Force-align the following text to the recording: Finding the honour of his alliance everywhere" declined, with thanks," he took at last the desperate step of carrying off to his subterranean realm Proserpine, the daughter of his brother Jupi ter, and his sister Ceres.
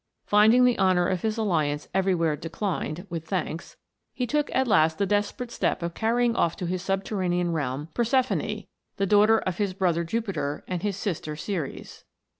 Finding 0.25 0.65
the 0.65 0.79
honour 0.79 1.07
of 1.07 1.21
his 1.21 1.37
alliance 1.37 1.87
everywhere" 1.93 2.35
declined, 2.35 3.05
with 3.11 3.25
thanks," 3.25 3.77
he 4.15 4.25
took 4.25 4.49
at 4.51 4.67
last 4.67 4.97
the 4.97 5.05
desperate 5.05 5.51
step 5.51 5.83
of 5.83 5.93
carrying 5.93 6.35
off 6.35 6.55
to 6.55 6.65
his 6.65 6.81
subterranean 6.81 7.53
realm 7.53 7.87
Proserpine, 7.93 8.65
the 8.97 9.05
daughter 9.05 9.37
of 9.37 9.59
his 9.59 9.75
brother 9.75 10.03
Jupi 10.03 10.33
ter, 10.33 10.63
and 10.67 10.81
his 10.81 10.97
sister 10.97 11.35
Ceres. 11.35 12.03